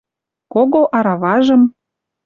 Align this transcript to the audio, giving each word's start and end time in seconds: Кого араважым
Кого 0.51 0.81
араважым 0.97 1.61